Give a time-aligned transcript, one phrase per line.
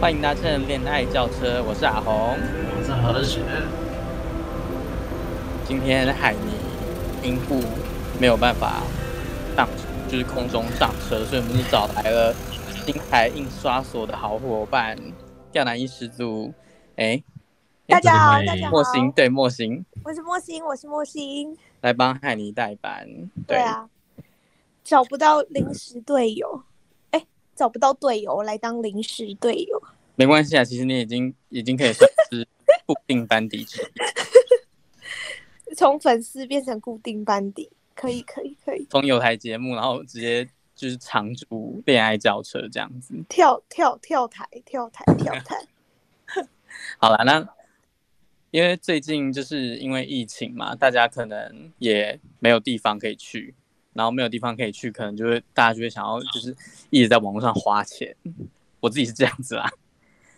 [0.00, 3.40] 欢迎搭乘恋爱轿车，我是阿红，我是何雪。
[5.66, 7.60] 今天海尼因故
[8.20, 8.80] 没有办法
[9.56, 9.68] 上，
[10.08, 12.32] 就是空中上车，所以我们就找来了
[12.86, 14.96] 金牌印刷所的好伙伴，
[15.50, 16.54] 钓男一始祖。
[16.94, 17.20] 哎，
[17.88, 23.04] 大家好，大家好，莫心，对，莫心，我是莫心，我是莫心，来帮海尼代班。
[23.48, 23.88] 对，对啊，
[24.84, 26.62] 找不到临时队友。
[27.58, 29.82] 找不到队友来当临时队友，
[30.14, 30.62] 没关系啊。
[30.62, 32.46] 其实你已经已经可以算是
[32.86, 38.86] 固定班底之一，从粉丝变成固定班底，可以可以可以。
[38.88, 45.40] 从有台节目，然后直接就是常驻恋爱轿车这样子，跳跳跳台跳台跳台。
[45.40, 46.48] 跳台
[46.98, 47.44] 好了，那
[48.52, 53.54] 因为最近就是因为疫情嘛，大家可能也没有地方可以去。
[53.98, 56.56] 然后没有地方可以去，可能就会大家就会想要就是
[56.88, 58.14] 一直在网络上花钱。
[58.80, 59.68] 我自己是这样子啦，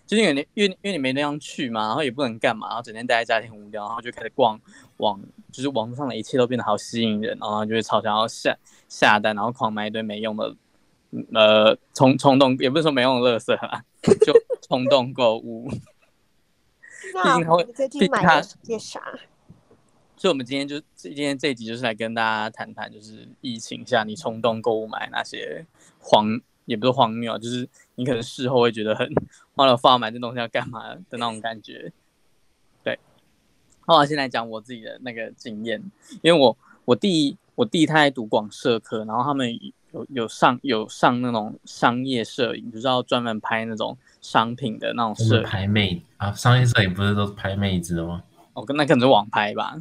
[0.06, 4.58] 就是因为你因为因为你没地方去嘛，然后也不能干嘛，然后整天待在家里很无聊，然后就开始逛
[4.96, 5.20] 网，
[5.52, 8.56] 就是网络上的一切都变得好吸引人，然后就会超想要下
[8.88, 10.56] 下单，然后狂买一堆没用的，
[11.34, 13.84] 呃，冲冲动也不是说没用的垃圾啊，
[14.24, 14.32] 就
[14.66, 15.68] 冲动购物。
[15.68, 19.02] 毕竟他会，最近买了些啥？
[20.20, 25.64] 所以，我们今天就今天这一集就是来跟大家谈谈，就是疫情下你冲动购物买那些
[25.98, 29.10] 荒，也不是荒谬，就是你可能事后会觉得很
[29.56, 31.90] 花了发买这东西要干嘛的那种感觉。
[32.84, 32.98] 对，
[33.88, 35.82] 那我先来讲我自己的那个经验，
[36.20, 39.50] 因为我我弟我弟他在读广社科，然后他们
[39.92, 48.22] 有有上有上那种商业摄影，就是要专门拍那种商品的那种摄拍妹啊，商业摄影不是都是拍妹子的吗？
[48.52, 49.76] 哦跟那可能是网拍吧，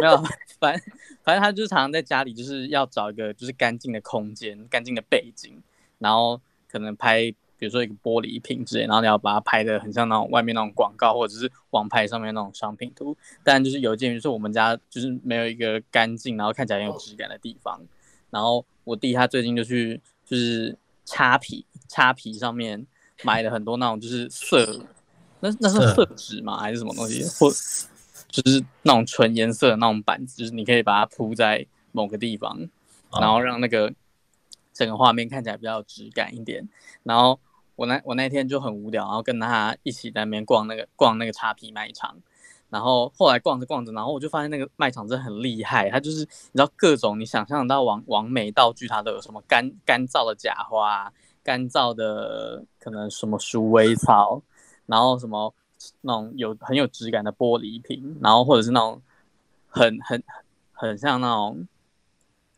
[0.00, 0.16] 没有，
[0.58, 0.82] 反正
[1.22, 5.62] 反正他就是常常在家里，就是要找一个就是干净的空间、干净的背景，
[5.98, 7.22] 然后可能拍，
[7.58, 13.16] 比如说一个玻璃瓶之类，然后你要把它拍得很像那种外面那种广告或者是网拍上面那种商品图。
[13.42, 17.80] 但就是有一件就是我们家就是没有一个干净，然后看起来很有质感的地方。
[18.30, 22.84] 然后我弟他最近就去就是擦皮，擦皮上面
[23.22, 24.80] 买了很多那种就是色，
[25.40, 26.58] 那那是色纸吗？
[26.58, 27.22] 还是什么东西？
[27.38, 27.48] 或
[28.42, 32.68] 就是那种纯颜色的那种板子，就是你可以把它铺在某个地方，
[33.20, 33.94] 然后让那个
[34.72, 36.68] 整个画面看起来比较有质感一点。
[37.04, 37.38] 然后
[37.76, 42.16] 我那我那天就很无聊，然后跟他一起在那边逛那个逛那个叉皮卖场。
[42.70, 51.12] 然后后来逛着逛着，然后我就发现那个卖场真的很厉害，它就是你知道各种你想象到完完美道具，它都有什么干干燥的假花、
[51.44, 54.42] 干燥的可能什么鼠尾草，
[54.86, 55.54] 然后什么。
[56.02, 59.00] 那种有很有质感的玻璃瓶，然后或者是那种
[59.68, 60.22] 很很
[60.72, 61.66] 很像那种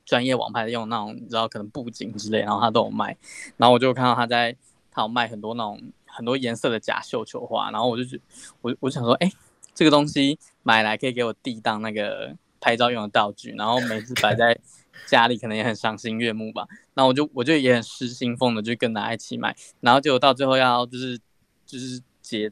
[0.04, 3.16] 专业网拍用那种，你知道可能布景之类，然后他都有卖。
[3.56, 4.56] 然后我就看到他在
[4.90, 8.18] 他有卖很多那种很多颜色的假绣球花，然后我就觉
[8.60, 9.30] 我我想说，哎，
[9.74, 14.58] 这个东西买来可以给我弟当那个拍照用的道具，然后每次摆在
[15.06, 16.66] 家里可能也很赏心悦目吧。
[16.94, 21.18] 那我就我就也很失心疯的就跟他一起买，然后结果到最后要就是
[21.66, 22.50] 就是结。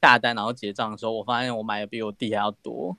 [0.00, 2.96] 下单然后结账的时候，我发现我买的比我弟还要多。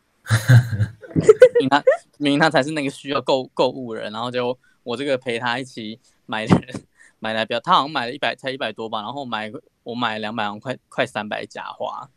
[1.59, 1.83] 明 明他
[2.19, 6.81] 明明他才是那个需要购购物人，然后就我这个陪他一起买的人
[7.17, 9.51] 买来比较，他好像买了一百才一百多吧，然后买
[9.81, 12.07] 我买两百，快快三百假花。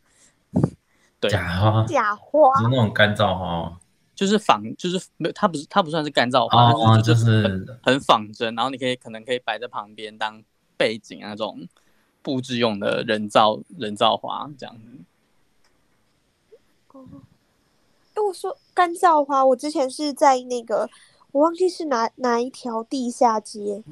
[1.19, 3.81] 对，假花，假花，就是那种干燥花，
[4.15, 10.43] 就是仿，就是没有，它不是它不算是干燥花，哦、它就是很、就是、很仿真，然后你可以可能可以摆在旁边当
[10.77, 11.67] 背景那种。
[12.25, 14.83] 布置用的人造人造花这样子。
[16.91, 17.05] 哦，
[18.15, 20.91] 哎，我说干燥花，我之前是在那个，
[21.31, 23.85] 我忘记是哪哪一条地下街，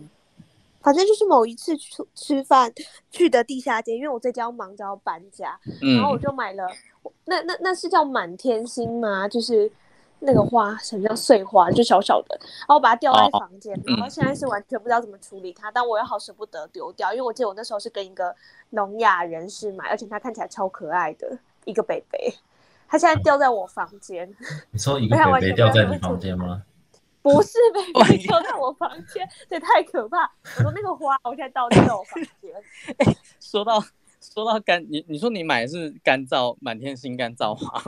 [0.81, 2.73] 反正就是某一次去吃饭
[3.11, 6.67] 去的地下街，因为我在家忙着要搬家，嗯，然后我就买了，
[7.27, 9.29] 那那那是叫满天星吗？
[9.29, 9.71] 就是。
[10.25, 18.35] 那个花很像碎花，就小小的，然后我把它吊在房间，哦、然后现在是完全不知道怎么处理它，嗯、但我又好舍不得丢掉，因为我记得我那时候是跟一个
[18.71, 22.33] 聋哑人士买，而且他看起来超可爱的一个北北，
[22.89, 24.33] 它现在吊在我房间。
[24.71, 26.63] 你说一个北北吊在你房间吗？
[27.21, 30.31] 不是 北北吊在我房间，这太可怕！
[30.59, 32.53] 我说那个花，我现在倒在我房间。
[32.99, 33.81] 哎，说到
[34.21, 37.83] 说到干，你你说你买的是干燥满天星干燥花。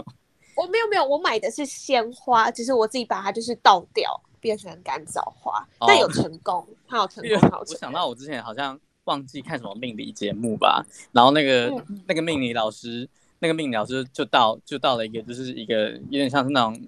[0.56, 7.50] 我没有没有，我买的是鲜花，只是我自己把它就是倒掉，变成干燥花，哦、但有成功，它有成功。
[7.50, 13.08] 好我想到我之前好像忘记看什么命理节目吧，然后那个、嗯、那个命理老师，
[13.40, 16.80] 那个命理老师就到就到了一个就是一个有点像是那种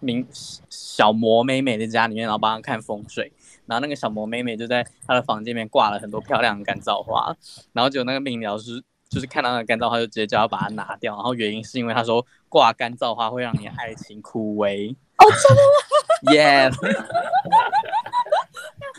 [0.00, 0.26] 名
[0.70, 3.32] 小魔妹妹的家里面，然后帮她看风水，
[3.66, 7.36] 然后那个小魔妹妹就在她的房间里面挂了很多漂亮的干燥花，
[7.72, 8.82] 然后就那个命理老师。
[9.12, 14.90] 就是看到那个干燥花就直接叫他把它拿掉，然后原因是因为他说挂干燥花会让你爱情枯萎。
[15.18, 16.72] 哦，真的吗？Yeah。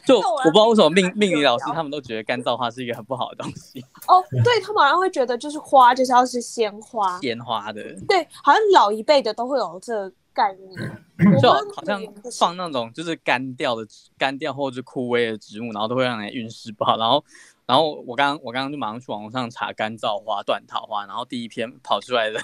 [0.05, 3.83] 就我不知道为什么命命理老师他们都觉得干燥花是一个很不好的东西。
[4.07, 7.81] 哦，对，他们好像会觉得就是花就是要是鲜花，鲜花的。
[8.07, 10.77] 对，好像老一辈的都会有这个概念，
[11.41, 12.01] 就好像
[12.37, 13.87] 放那种就是干掉的
[14.17, 16.97] 干掉或者是枯萎的植物，然后都会让人运势不好。
[16.97, 17.23] 然后，
[17.65, 22.39] 然后我刚我刚刚就马上去网上查干燥花、断桃花，然后第一篇跑出来的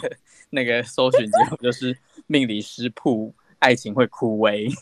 [0.50, 4.72] 那个搜寻结果就是命理师铺爱情会枯萎。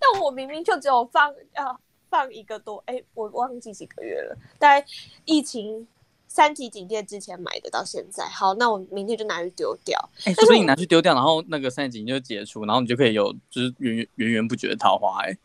[0.00, 1.78] 但我明明就只有放啊
[2.08, 4.86] 放一个多，哎、欸，我忘记几个月了，大概
[5.24, 5.86] 疫情
[6.28, 8.24] 三级警戒之前买的，到现在。
[8.28, 9.98] 好，那我明天就拿去丢掉。
[10.24, 15.30] 哎、欸，所以你拿去丢掉，然后那个三级警戒就解除，然后你就可以有就是源源源不绝的桃花、欸。
[15.30, 15.38] 哎，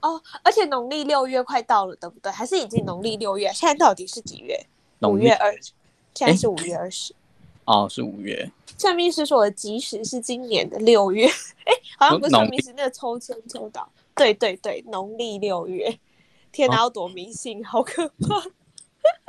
[0.00, 2.30] 哦，而且农历六月快到了，对不对？
[2.30, 3.52] 还是已经农历六月？
[3.52, 4.66] 现在到底是几月？
[5.00, 5.72] 五月二十，
[6.14, 7.14] 现在是五月二十。
[7.64, 8.50] 哦，是五月。
[8.78, 15.98] 算命师说的吉时是今年的六月，哎，好像不是算命师那个抽签抽到，对对对，农历六月。
[16.50, 18.42] 天哪，要多迷信，好可怕！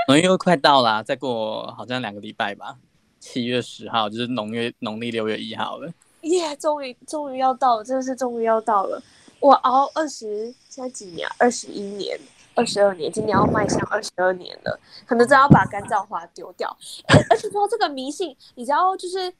[0.07, 2.77] 农历又快到了，再过好像两个礼拜吧，
[3.19, 5.91] 七月十号就是农月农历六月一号了。
[6.21, 9.01] 耶，终于终于要到了，真的是终于要到了。
[9.39, 11.27] 我熬二十，现在几年？
[11.37, 12.19] 二十一年。
[12.55, 16.75] 二十二年，今年要迈向二十二年了，可能真要把干燥花丢掉。
[17.29, 19.33] 而且说这个迷信，你知道，就是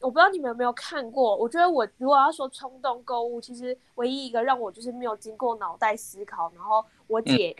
[0.00, 1.36] 我不知道你们有没有看过。
[1.36, 7.54] 我觉得我如果要说冲动购物，其实唯一一个让我就是没有经过脑袋思考，然后我姐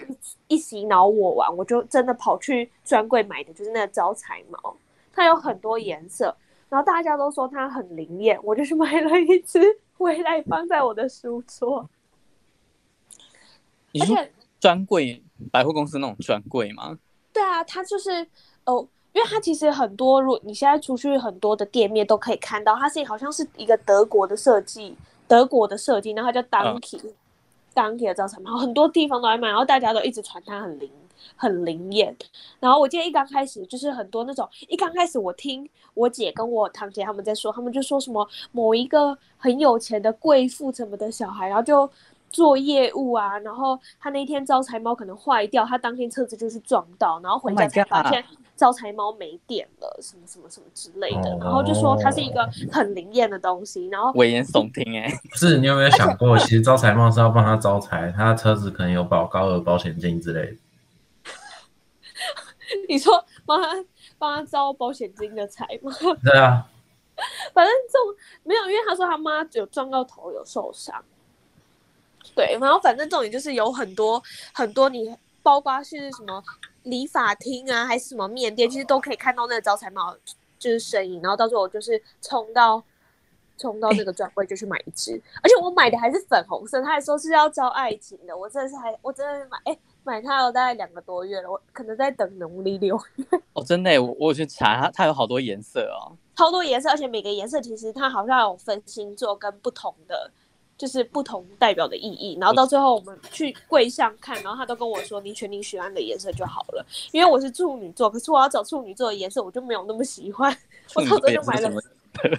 [0.48, 4.76] 一一洗脑我完，我就真的跑去专柜买的就是那个招财猫，
[5.12, 6.34] 它有很多颜色，
[6.74, 9.60] 然后大家都说它很灵验，我就是买了一只
[9.96, 11.88] 回来放在我的书桌，
[14.00, 14.32] 而且。
[14.58, 15.22] 专柜
[15.52, 16.98] 百货公司那种专柜吗？
[17.32, 18.26] 对啊，它就是
[18.64, 24.96] 哦，因为它其实很多，如果你现在出去很多的店面都可以看到，它是好像是一个德国的设计，
[25.28, 30.90] 德国的设计，然后它叫 Donkey，Donkey、嗯、的招财猫，然后很多地方都在卖，然后大家都一直传它很灵，
[31.36, 32.16] 很灵验。
[32.60, 41.90] 然后我记得一刚开始就是很多那种，一刚开始我听我姐跟我堂姐他们在说，他们就说什么某一个很有钱的贵妇什么的小孩，然后就。
[42.30, 48.24] 做业务啊，然后他那天招财猫可能坏掉，他当天车子就是撞到，然后回家才发现
[48.56, 60.56] 招财猫没电了，oh、什么什么什么之类的，然后就说它是一个很灵验的东西，然后危言耸听哎， 不是你有没有想过，其实招财猫是要帮他招财，他车子可能有保高额保险金之类的。
[62.88, 63.84] 你说帮他
[64.18, 65.92] 帮他招保险金的财吗？
[66.24, 66.66] 对啊，
[67.52, 71.04] 反正这种没有，因为他说他妈有撞到头有受伤。
[72.34, 74.20] 对，然后反正重点就是有很多
[74.52, 76.42] 很多，你包括是什么
[76.84, 80.16] 理发厅啊，还是什么面店，其实都可以看到那个招财猫
[80.58, 81.20] 就是身影。
[81.22, 82.82] 然后到时候我就是冲到
[83.56, 88.36] 冲到这个专柜就去买一只，而且我买的还是粉红色，他还说是要招爱情的。
[88.36, 93.24] 我真的是还我真的是买哎买它有大概两个多月了，我可能在等农历六月。
[93.54, 100.30] 哦，真的，我我去查它，它有好多颜色哦，超多颜色，而且每个颜色其实它好像有分星座跟不同的。
[100.76, 110.52] 就是不同代表的意义，然后到最后我们去柜上看，然后他都跟我说：“你选你喜欢的颜色就好了。”因为我是处女座，可是我要找处女座的颜色，我就没有那么喜欢。
[110.96, 111.70] 我到时候就买了，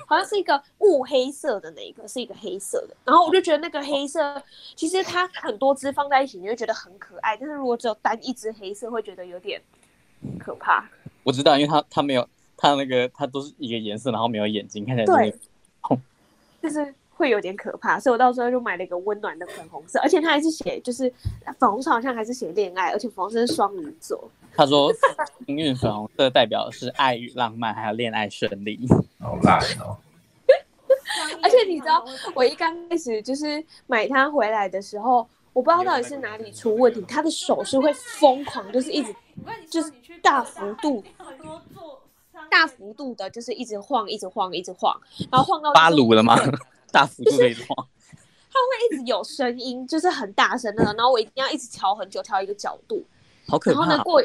[0.07, 2.95] 好像是一个雾黑色的那一个，是一个黑色的。
[3.05, 4.41] 然后我就觉得那个黑色，
[4.75, 7.35] 其实它很多只放在一起，你会觉得很可爱。
[7.37, 9.61] 但是如果只有单一只黑色，会觉得有点
[10.39, 10.87] 可怕。
[11.23, 12.27] 我知道，因为它它没有
[12.57, 15.33] 它那个它都是一个颜色，然后没有眼睛，看起来对，
[16.61, 16.93] 就是。
[17.15, 21.11] 会有点可怕，所以我到时候就买了一个温暖的粉红色，而且他还是写，就是
[21.57, 24.29] 粉红色好像还是写恋爱，而且粉红色是双鱼座。
[24.55, 24.91] 他说
[25.45, 28.79] 幸运粉红色代表的是爱与浪漫，还有恋爱顺利。
[29.19, 29.97] 好烂哦！
[31.41, 39.15] 而且你知道，我一刚开始就是买它回来的时候，我不知道到底是哪里出问题，他的手是会疯狂，就是一直
[39.69, 39.91] 就是
[40.21, 41.03] 大幅度。
[42.51, 44.95] 大幅度的，就是一直晃，一直晃，一直晃，
[45.31, 46.37] 然后晃到巴鲁了吗？
[46.95, 47.87] 大幅度的一直晃，
[48.49, 53.03] 它会一直有声音，就是很大声的，然后我一定要一直调很久，调一个角度，
[53.47, 53.79] 好可怕。
[53.81, 54.23] 然后呢，过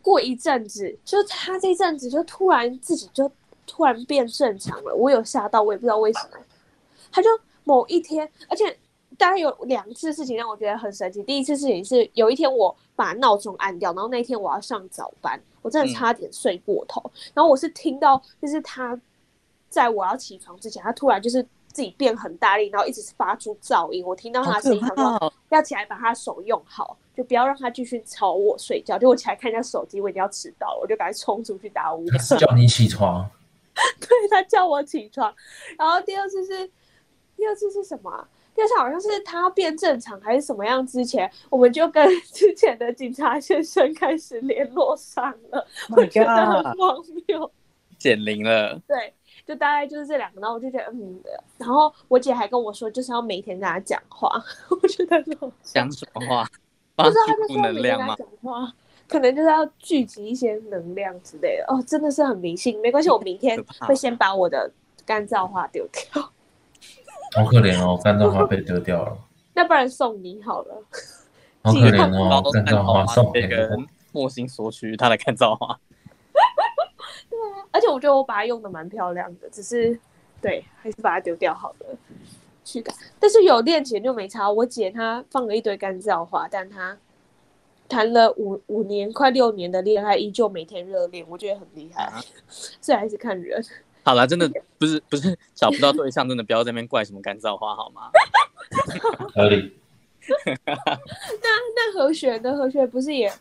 [0.00, 3.30] 过一阵子，就他这一阵子就突然自己就
[3.66, 6.38] 突然变正常了，我有吓到，我也不知道为什么。
[7.12, 7.28] 他就
[7.64, 8.76] 某一天，而且
[9.18, 11.22] 大概有两次事情让我觉得很神奇。
[11.22, 15.38] 第一次事情是有一天我把闹钟按掉，然后那天我要上早班。
[15.62, 18.96] 我真的差点睡过头，嗯、然后我是听到，就是他
[19.68, 21.44] 在我要起床之前，他突然就是
[21.76, 24.02] 自己变很大力，然后一直发出噪音。
[24.02, 28.98] 我听到他的声音，他说要起来把他手用好，就不要让他继续吵我睡觉。
[28.98, 33.28] 就我起来看一下手机，我已经要迟到了，我就赶快冲出去打五次， 叫你起床。
[34.00, 35.30] 对，他叫我起床。
[35.76, 36.66] 然后第二次是
[37.36, 38.26] 第二次是什么啊？
[38.54, 40.86] 第二次好像是他变正常还是什么样？
[40.86, 45.58] 之前我们就跟之前的警察先生开始联络上了
[45.90, 47.52] ，oh、我觉得很荒谬。
[47.98, 49.12] 减龄了，对，
[49.46, 54.28] 就大概就是这两个，然后我就觉得嗯的，然后我姐还跟我说，就是要每天跟她讲话，
[54.68, 55.22] 我觉得
[55.62, 56.48] 讲什么话？
[56.96, 58.72] 不知道他就说每天跟他讲话，
[59.06, 61.64] 可能就是要聚集一些能量之类的。
[61.68, 64.70] 哦，真的是很迷信，没关系，我明天会先把我的
[65.04, 66.22] 干燥花丢掉。
[67.36, 69.16] 好可怜哦，干燥花被丢掉了。
[69.52, 70.82] 那不然送你好了。
[71.62, 73.46] 好可怜哦，干燥花送给
[74.12, 75.78] 莫心索取他的干燥花。
[77.76, 80.00] 而且我觉得我把它用的蛮漂亮的，只是
[80.40, 81.86] 对，还是把它丢掉好了。
[82.64, 84.50] 去感，但是有恋情就没差。
[84.50, 86.96] 我姐她放了一堆干燥花，但她
[87.86, 92.10] 谈了五五年快六年的恋爱，依旧每天热恋，我觉得很厉害。
[92.80, 93.62] 这、啊、还是看人。
[94.02, 98.10] 好了，真的不是不是找不到对象，真的不要在那边怪什么干燥花好吗？
[99.34, 99.76] 合理。
[100.64, 102.56] 那那何雪呢？
[102.56, 103.32] 何雪不是也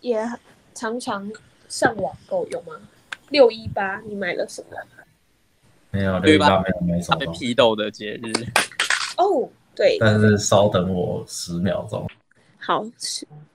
[0.00, 0.24] 也
[0.72, 1.28] 常常
[1.68, 2.74] 上网购有吗？
[3.30, 4.76] 六一八，你买了什么？
[5.90, 7.18] 没有六一八没有没什么。
[7.18, 8.32] 被批斗的节日。
[9.16, 9.96] 哦，对。
[9.98, 12.08] 但是稍等我十秒钟。
[12.58, 12.84] 好，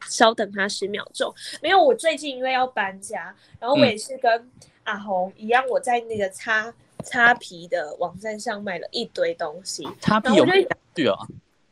[0.09, 1.33] 稍等他十秒钟。
[1.61, 4.51] 没有，我最近因为要搬家，然后我也是跟
[4.83, 9.87] 阿红一样，我在那个擦擦皮的网站上买了一堆东西。
[10.01, 10.45] 擦皮有
[10.93, 11.15] 对啊。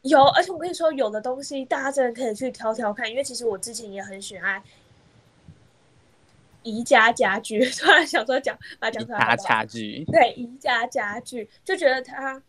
[0.04, 4.62] 有，而且我跟你说，有的东西大家真的可以去挑挑看，因为其实我之前也很喜欢。
[6.64, 9.36] 宜家家具， 突然想说讲，把它讲出来？
[9.38, 12.42] 家具，对，宜家家具，就觉得它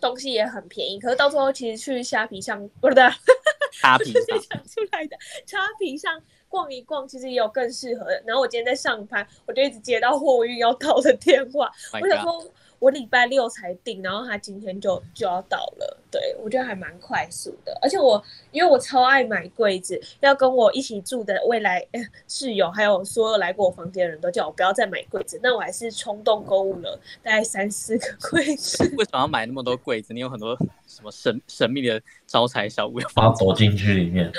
[0.00, 0.98] 东西也很便宜。
[0.98, 3.10] 可是到最后，其实去虾皮上，不是的，
[3.72, 8.22] 虾皮上讲出来的，虾皮上逛一逛，其实也有更适合的。
[8.26, 12.52] 然后我今天在上班，我就一直接到货运要到的电话，oh、我想说。
[12.78, 15.96] 我礼拜六才订，然后他今天就就要到了。
[16.10, 21.86] 对，我觉得还蛮快速的，而且我因为我超爱买柜子，要跟我一起住的未来
[22.26, 28.82] 室友，还有所有来过我房间的人都叫我不要再买柜子，那我还是冲动购物了，大概三四个柜子。
[28.96, 30.14] 为什么要买那么多柜子？
[30.14, 30.56] 你有很多
[30.86, 34.30] 什么神神秘的招财小物要放走进去里面？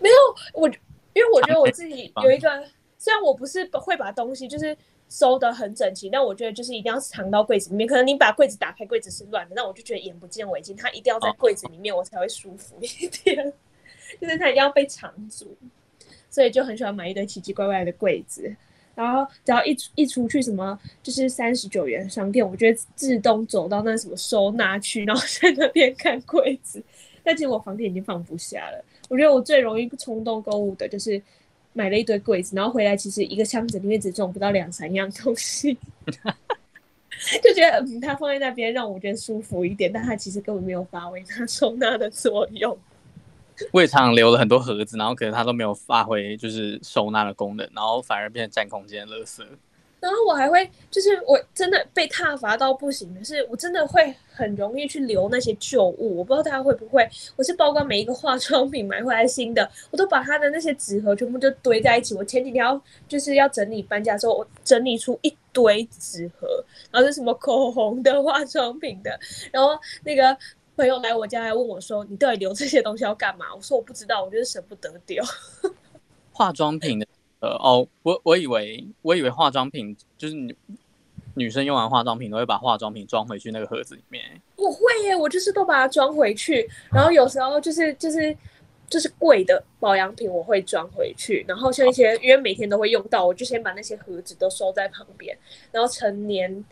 [0.00, 0.16] 没有，
[0.52, 2.48] 我因为我觉得我自己有一个，
[2.96, 4.76] 虽然我不是会把东西就是。
[5.08, 7.88] 收得很整齐，但我觉得就是一定要藏到柜子里面。
[7.88, 10.76] 可能你把柜子打开，柜子是乱的，那我就觉得眼不见为净。
[10.76, 13.52] 它一定要在柜子里面，我才会舒服一点。
[14.20, 15.56] 就是它一定要被藏住，
[16.28, 18.54] 所以就很喜欢买一堆奇奇怪怪的柜子。
[18.94, 26.82] 然后只要一一出去什么，就是三十九元商店，我觉得自动走到那什么收纳区，然后在那边看柜子。
[27.24, 28.84] 但其实我房间已经放不下了。
[29.08, 31.22] 我觉得我最容易冲动购物的就是。
[31.78, 35.78] 买了一堆柜子，然后回来其实一个箱子里面只装不到两三样东西，
[37.40, 42.76] 就觉得嗯，它放在那边让我觉得舒服一点，但它其实根本没有发挥它收纳的作用。
[43.72, 49.44] 我也常常留了很多盒子，然后可能它都没有发挥就是收纳的功能，然后反而变成占空间的垃圾。
[50.00, 56.18] 然后我还会，就是我真的被挞伐到不行的是，我真的会很容易去留那些旧物。
[56.18, 62.14] 我不知道大家会不会，我是包括每一个化妆品买回来新的，我都把它的那些纸盒全部就堆在一起。
[62.14, 69.18] 我前几天要就是要整理搬家的时候，我整理出一堆纸盒，然后是什么口红的、化妆品的。
[69.50, 70.36] 然后那个
[70.76, 75.24] 朋友来我家来问我说：“你到底留这些东西要干嘛？”我说：“我不知道，我就是舍不得丢。
[76.32, 77.06] ”化妆品的。
[77.40, 80.56] 呃哦，我我以为我以为化妆品就是女
[81.34, 84.24] 女生用完化妆品都会把化妆品装回去那个盒子里面。
[84.56, 88.36] 我会耶，我就是都把它装回去，然后有时候就是就是
[88.88, 95.38] 就是贵的保养品我会装回去，然后像一些因为每天都会用到，我就先把那些盒子都收在旁边，
[95.70, 96.64] 然后成年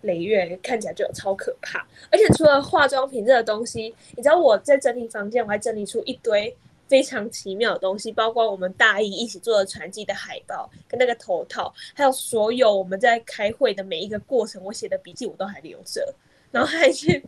[0.00, 1.86] 累月看起来就有超可怕。
[2.10, 6.56] 而且除了化妆品这个东西，你知道我在整理房间，我还整理出一堆。
[6.88, 16.14] 非常奇妙的东西，包括我们大一一起做的传记的海报，跟那个头套，还有所有我们在开会的每一个过程，我写的笔记我都还留着，
[16.50, 17.22] 然后还去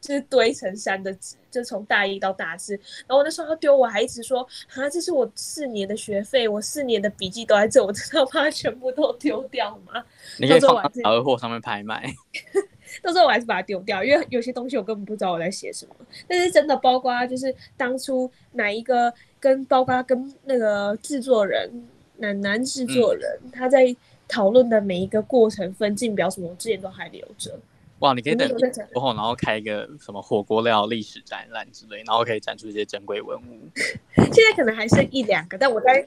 [0.00, 10.04] 就是堆成山的纸，就从大一到大四，然后我那时候要丢，我还一直说啊，这是我四年的学费，我四年的笔记都在这，我真的要把它全部都丢掉吗？
[10.38, 12.12] 你可以放到淘货上面拍卖。
[13.02, 15.94] 到时候我还是把它丢掉，因为有些东西我根本不知道我在写什么。
[16.28, 21.70] 但是真的，包括就是当初哪一个跟包括跟那个制作人
[22.18, 23.94] 男男制作人、嗯、他在
[24.28, 27.58] 讨论的每一个过程分镜表什么，我之前都还留着。
[28.00, 28.48] 哇，你可以等
[28.92, 33.68] 过后，然后开一个什么火锅料历史展览之类，然后可以展出一些珍贵文物。
[34.16, 36.06] 现在可能还剩一两个，但我在，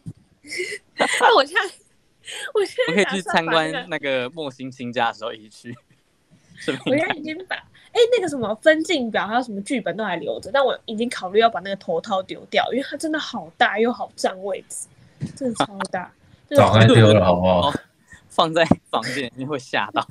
[0.97, 1.61] 那我现在，
[2.53, 5.77] 我现在我可以去参观那个莫心清家的时候一起去。
[6.85, 14.87] 我现在已经把哎那个什么分镜表还有什么剧本都还留着，但我已经考虑要把那个头套丢掉，因为它真的好大又好占位置，
[15.35, 16.11] 真的超大。
[16.49, 17.73] 早该丢了好不好？
[18.29, 20.05] 放在房间里面会吓到。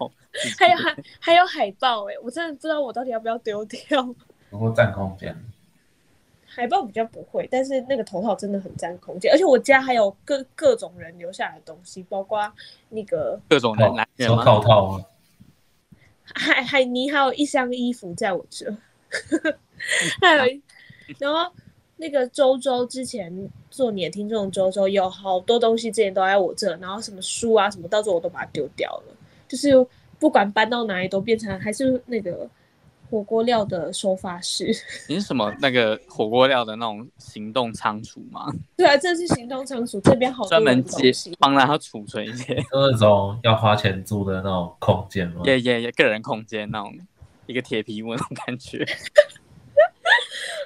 [0.59, 4.03] 还有还还有海报哎，我真的不知道我到底要不要丢掉。
[4.51, 5.35] 不过占空间。
[6.45, 12.51] 海报比较不会，但是那个头套真的很占空间，而且我家还有各各种人留下来的东西，包括
[12.89, 15.05] 那个各种人来人手套啊。
[16.35, 18.75] 海海尼还有一箱衣服在我这，
[20.21, 20.61] 还有，
[21.19, 21.51] 然后
[21.97, 29.17] 那个周周之前做你的听众周周有好多东西之前都在我这，然后什么书啊什么，到时候我都把它丢掉了，
[29.49, 29.73] 就是
[30.19, 32.49] 不管搬到哪里都变成还是那个。
[33.09, 34.67] 火锅料的收发室，
[35.09, 38.53] 你是什么那个火锅料的那种行动仓储吗？
[38.77, 45.43] 对啊，这是行动仓储，这边好专门接帮他储存一些，那种要花钱租的那种空间吗？
[45.45, 46.97] 耶耶耶，个人空间那种
[47.47, 48.85] 一个铁皮屋那种感觉。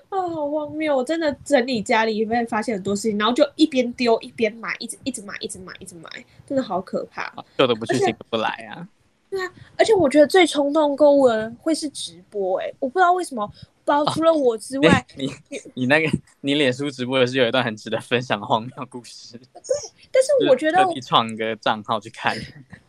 [0.09, 0.97] 啊、哦，好荒谬！
[0.97, 6.11] 我真的整理家里会发现很多事情，然后就一边丢一边买，一直一直买，一直买，一直买，
[6.45, 7.33] 真的好可怕。
[7.57, 8.89] 旧的不去，新的不来啊。
[9.31, 13.47] 对啊，而且我觉得最冲动购物的会是直播哎、欸，我不知道为什么，
[13.85, 19.39] 不知道除了我之外，哦、你你，你那个你脸书直播也是有一段很值得分享的荒谬故事。
[19.55, 19.63] 对，
[20.11, 22.37] 但是我觉得你创一个账号去看，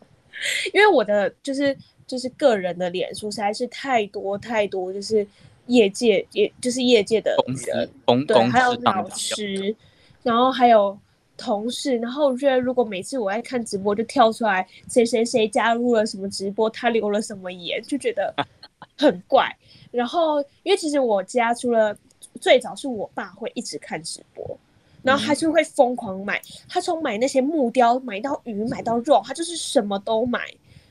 [0.74, 5.24] 因为我的就是就是个人的脸书实在是太多太多，就是
[5.66, 7.70] 业界也就是业界的公司
[8.04, 9.76] 公对，还有老师，
[10.24, 10.98] 然后还有。
[11.36, 18.34] 同事，然后我觉得如果每次我爱看直播，就跳出来谁谁谁加入了什么直播，他留了什么言，就觉得
[18.96, 19.50] 很怪。
[19.90, 21.96] 然后因为其实我家除了
[22.40, 24.58] 最早是我爸会一直看直播，
[25.02, 30.40] 然后他就会疯狂买，他从买那些木雕买到鱼买到肉，他就是什么都买。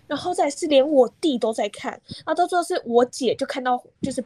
[0.08, 4.21] 然后再是连我弟都在看，然后到最后是我姐就看到就是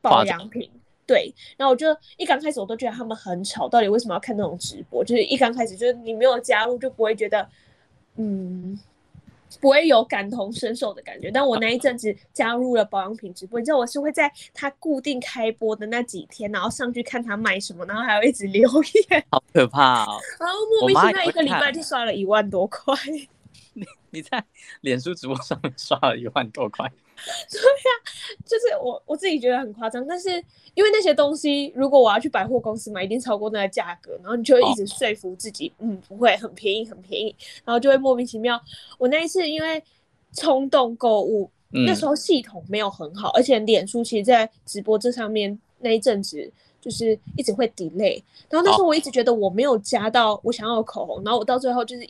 [0.00, 0.70] 保养品。
[1.06, 5.04] 对，然后我就一刚开始我都觉得他们很吵，到底为什么要看那种直播？
[5.04, 7.48] 就是一刚开始就是你没有加入就不会觉得，
[8.16, 8.78] 嗯，
[9.60, 11.30] 不会有感同身受的感觉。
[11.30, 18.68] 但我那一阵子加入了保养品直播，你知道我是会在他固定开播的那几天，然后上去看他卖什么，然后还要一直留
[19.08, 20.18] 言，好可怕哦！
[20.40, 22.94] 然后莫名其妙一个礼拜就刷了一万多块。
[23.76, 24.42] 你你在
[24.80, 26.90] 脸书直播上面刷了一万多块？
[27.50, 28.12] 对呀，
[28.44, 30.30] 就是我我自己觉得很夸张，但是
[30.74, 37.34] 因为那些东西，如果我要去百货公司买，一定超过那个价格，然后你就会一直说服自己，哦、嗯，不会很便宜，很便宜，
[37.64, 38.60] 然后就会莫名其妙。
[38.98, 39.82] 我那一次因为
[40.34, 46.50] 冲动购物，嗯、那时候系统没有很好，而且脸书其实在直播这上面那一阵子
[46.82, 52.06] 就是一直会 delay，然后那时候我一直觉得我没有加到我想要的口红，然后我到最后就是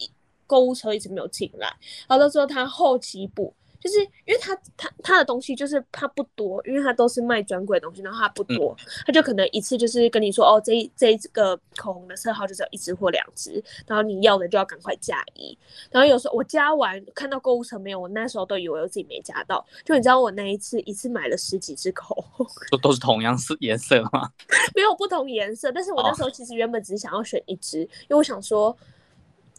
[0.46, 1.68] 购物车一直没有进来，
[2.08, 3.52] 然后到最后他后期补。
[3.78, 15.56] 就是因为他他他的东西就是他不多，因为他都是卖专柜的东西，然后他不多，嗯、他就可能一次就是跟你说哦，这一这一个口红的色号就只有一支或两支，然后你要的就要赶快加一。
[15.88, 24.32] 然后有时候我加完看到购物车没有，我那时候都以为我自己没加到，就你知道我那一次一次买了十几支口红， 都都是同样色颜色吗？
[24.74, 28.76] 没有不同颜色，但是我那时候其实原本只是想要选一支，哦、因为我想说。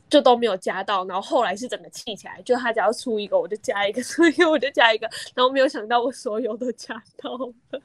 [0.10, 7.82] 就都没有加到，然后后来是整个气起来，就他只要出一个我就加一个，出一个我就加一个，然后没有想到我所有都加到了，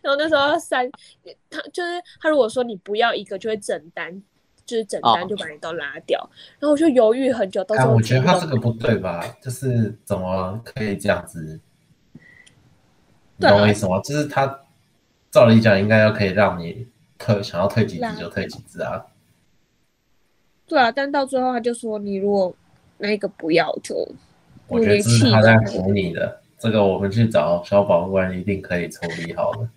[0.00, 0.90] 然后那时候三，
[1.50, 4.22] 他就是他如果说你不要一个就会整单，
[4.64, 9.22] 就是整单就把你都拉掉，哦、然后我就犹豫很久，到时候我觉得他这个不对吧？
[9.42, 11.60] 就是怎么可以这样子？
[13.36, 14.00] 你懂我意思吗？
[14.00, 14.60] 就是他
[15.30, 19.04] 照理讲应该要可以让你退，想要退几次就退几次啊。
[20.66, 22.54] 对啊，但到最后他就说，你如果
[22.98, 23.94] 那个不要就，
[24.68, 26.40] 我觉得这是他在唬你的。
[26.58, 29.68] 这个我们去找消保官一定可以处理好的。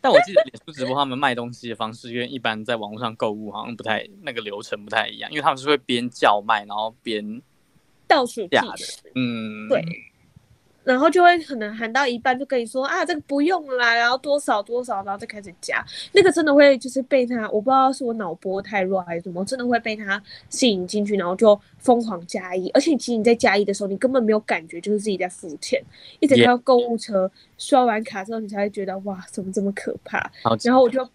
[0.00, 7.40] 但我记得脸书直播他们卖东西的方式，因为一般在网络上购物好像不太那个流程不太一样，因为他们是会边叫卖，然后边
[8.08, 9.02] 倒数计时。
[9.14, 9.84] 嗯，对。
[10.84, 15.84] 然后就会可能喊到一半就跟你说啊，这个不用啦，然后多少多少，然后再开始加。
[16.12, 22.68] 那个真的会就是被他，我不知道是我脑波太弱还是什么，真的会被他吸引进去，然后就疯狂加一。
[22.70, 25.80] 而且其实你在加一的时候，你根本没有感觉，就是自己在付钱。
[26.18, 30.30] 一直到购物车刷完卡之后，你才会觉得哇，怎么这么可怕？
[30.64, 31.08] 然后我就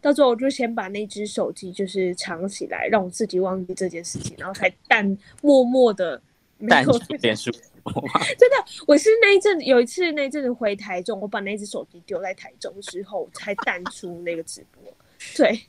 [0.00, 6.20] 到时候我就先把那只手机就是藏起来，让我自己忘记这件事情，然后才淡默默的
[6.58, 7.52] 没有淡出脸书。
[8.38, 14.92] 真的，我是那一阵有一次那一阵子回台中，我把那只手机丢在台中之后才淡出那个直播。
[15.36, 15.66] 对，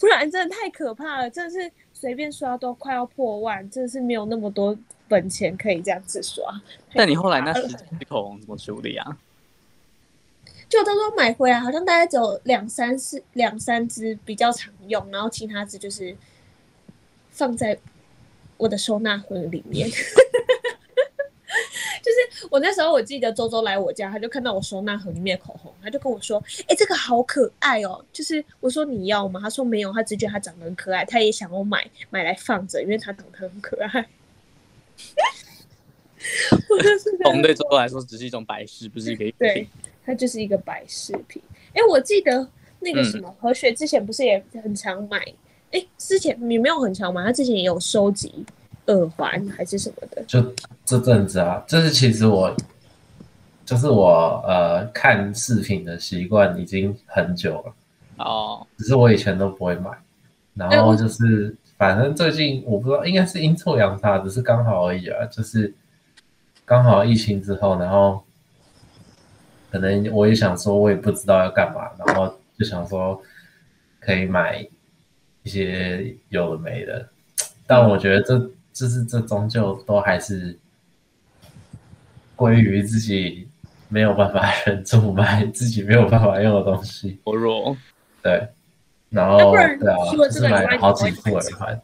[0.00, 4.76] 不然真的太可怕了，真的是随便刷都快要破万，真的是没有那么多
[5.06, 6.42] 本钱可以这样子刷。
[6.94, 9.18] 但你后来那十支口红怎么处理啊？
[10.68, 16.16] 就他说买回来，好像大概只有两三四两三支比较常用，然后其他支就是
[17.30, 17.78] 放在
[18.56, 19.88] 我的收纳盒里面。
[22.18, 29.40] 就是我那时候我记得周周来我家，他就看到我收纳盒里面的口红，他就跟我说：“哎、欸，这个好可爱哦。”就是我说你要吗？
[29.40, 34.08] 他说没有，他只觉得它长得很可爱，他也想要买买来放着，因为它长得很可爱。
[37.24, 39.68] 红对周周来说只是一种摆饰，不是一个对。
[40.04, 41.40] 它就是一个摆饰品。
[41.74, 42.48] 哎、欸，我记得
[42.80, 45.18] 那个什么何雪之前不是也很常买？
[45.70, 48.32] 哎、欸，之前你没有很常买，他之前也有收集
[48.88, 50.22] 耳环还是什么的。
[50.24, 50.42] 就
[50.84, 52.54] 这阵子啊，就是其实我
[53.64, 57.74] 就是我呃看饰品的习惯已经很久了
[58.24, 59.90] 哦，只是我以前都不会买，
[60.54, 65.72] 然后就是、欸、反正最近我不知道应该是阴错阳差，只是刚好而已啊，就是
[66.64, 68.22] 刚好疫情之后，然后。
[69.70, 73.20] 可能我也想说，我也不知道要干嘛，然后就想说
[74.00, 74.66] 可以买
[75.42, 77.06] 一些有的没的，
[77.66, 80.56] 但我觉得这就是这终究都还是
[82.36, 83.48] 归于自己
[83.88, 87.18] 没有办法忍住买自己没有办法用的东西。
[87.24, 87.76] 薄弱，
[88.22, 88.48] 对，
[89.10, 91.82] 然后对啊，就是买了好几副耳环。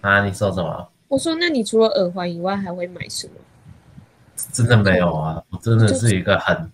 [0.00, 0.88] 啊，你说什么？
[1.06, 3.34] 我说，那你除了耳环以外，还会买什么？
[4.50, 5.40] 真的没有啊！
[5.50, 6.68] 我真的是一个很，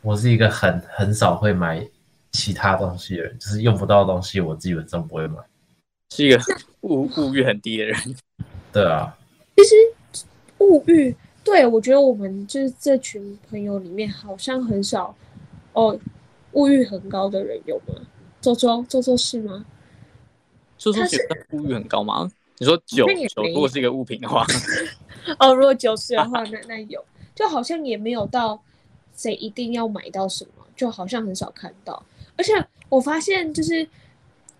[0.00, 1.84] 我是一个很很少会买
[2.30, 5.38] 其他东西的人，就是用不到的东西，我基本上不会买。
[6.10, 6.40] 是一个
[6.82, 7.96] 物物欲很低的人。
[8.72, 9.16] 对啊，
[9.56, 9.74] 其实
[10.58, 15.14] 物欲，对，我觉得我们就是这群朋友里面，好像很少
[15.72, 15.98] 哦，
[16.52, 17.94] 物欲很高的人有吗？
[18.40, 19.64] 周周，周周是吗？
[20.76, 22.30] 周周觉得物欲很高吗？
[22.58, 24.44] 你说酒酒如果是一个物品的话，
[25.38, 28.60] 哦，如果酒是的话，那那有，就好像也没有到
[29.14, 32.04] 谁一定要买到什么，就好像很少看到。
[32.36, 32.52] 而且
[32.88, 33.88] 我发现就是，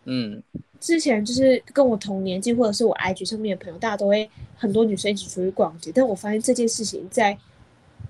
[0.04, 0.42] 嗯，
[0.80, 7.36] 之前就是跟我同年纪或者是我 IG 上面的朋友，大家都会很多女生一起出去逛街，但我发现这件事情在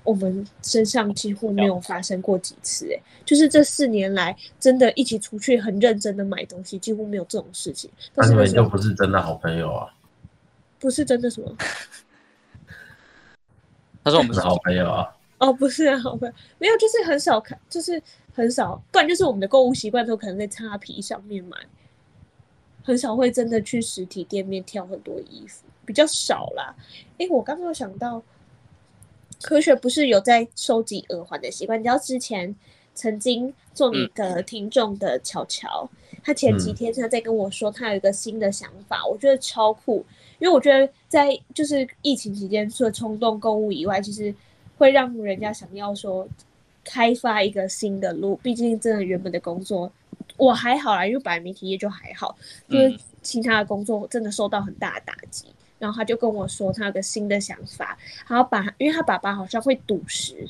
[0.04, 7.90] 我们身上几乎没有发生过几次，欸，哎，就是这四年来真的一起出去很认真的买东西，几乎没有这种事情。
[8.14, 9.92] 那你们就不是真的好朋友啊？
[10.78, 11.54] 不是真的什么？
[14.04, 15.14] 他说我们是好朋友啊。
[15.38, 18.00] 哦，不是啊好朋友，没有，就是很少看，就是
[18.35, 21.57] 很少，不然就是我们的购物习惯都可能在擦皮上面买，
[22.88, 26.74] 很少会真的去实体店面挑很多衣服，比较少啦。
[27.18, 28.22] 哎，我刚刚有想到。
[29.40, 31.79] 科学不是有在收集耳环的习惯？
[31.79, 32.53] 你知道之前
[32.92, 35.88] 曾经做你的听众的乔乔，
[36.24, 40.05] 他前几天他在跟我说他有一个新的想法，我觉得超酷。
[40.40, 44.35] 因为我觉得在就是疫情期间，除了冲动购物以外，其实
[44.77, 46.27] 会让人家想要说
[46.83, 48.35] 开发一个新的路。
[48.42, 49.88] 毕竟真的原本的工作
[50.38, 52.35] 我还好啦，因为本来媒体业就还好，
[52.70, 55.44] 就是其他的工作真的受到很大的打击。
[55.79, 57.96] 然后他就跟我说，他有个新的想法，
[58.27, 60.48] 他要把，因为他爸爸好像会赌石，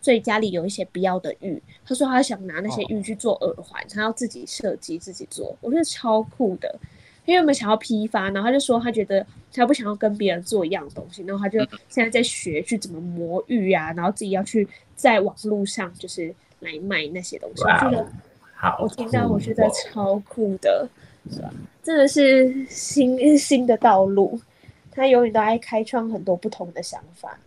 [0.00, 1.62] 所以家里有一些不要的玉。
[1.86, 6.74] 他说他想拿那些玉去做耳环，他要自己设计自己做，我觉得超酷的。
[7.24, 17.62] 因为我们想要批发，然后他就说他觉得他不想要跟别人做一样东西，然后他就现在在学去怎么磨玉啊，然后自己要去在网络上就是来卖那些东西。
[17.62, 18.12] 我觉得
[18.60, 20.88] 好，我听到我觉得超酷的，
[21.30, 21.48] 是吧？
[21.80, 24.40] 真的是新新的道路。
[24.90, 27.38] 他永远都爱开创很多不同的想法，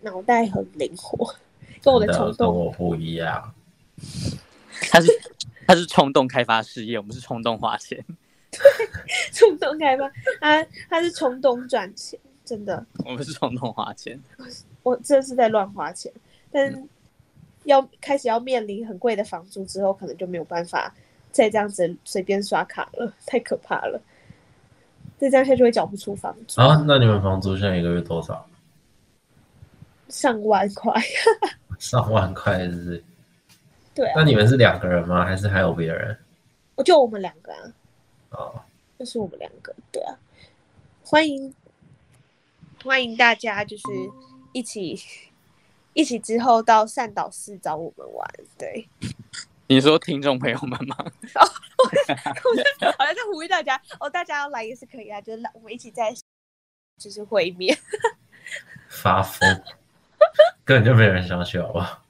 [0.00, 1.34] 脑袋很灵活，
[1.82, 3.52] 跟我的冲动跟我不一样。
[4.90, 5.12] 他是
[5.66, 8.02] 他是冲动开发事业，我们是冲动花钱。
[8.50, 8.60] 对，
[9.32, 12.82] 冲动开发，他他是冲动赚钱，真的。
[13.04, 14.18] 我们是冲动花钱，
[14.82, 16.10] 我这是在乱花钱，
[16.50, 16.72] 但
[17.66, 20.92] 要开始要面临很贵的房租之后，可能就没有办法
[21.30, 24.00] 再这样子随便刷卡了，太可怕了。
[25.18, 26.82] 再这样下去会缴不出房租啊？
[26.86, 28.46] 那你们房租现在一个月多少？
[30.08, 30.92] 上万块。
[31.78, 33.04] 上万块是不是？
[33.94, 34.12] 对啊。
[34.16, 35.24] 那你们是两个人吗？
[35.24, 36.16] 还是还有别人？
[36.74, 37.72] 我就我们两个啊。
[38.30, 38.62] 哦。
[38.98, 40.16] 就是我们两个，对啊。
[41.02, 41.54] 欢迎
[42.84, 43.82] 欢迎大家，就是
[44.52, 44.98] 一起
[45.96, 48.28] 一起之后到善导寺找我们玩，
[48.58, 48.86] 对。
[49.66, 50.96] 你说听众朋友们吗？
[51.00, 51.42] 哦，
[51.82, 56.14] 我好像在呼吁大家哦，大家要来也是可以啊，就是来我们一起在。
[56.98, 57.76] 就是会面，
[58.88, 59.46] 发疯，
[60.64, 61.86] 根本就没有人想去，好不好？
[61.88, 62.00] 好